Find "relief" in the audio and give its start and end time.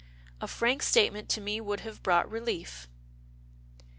2.27-2.87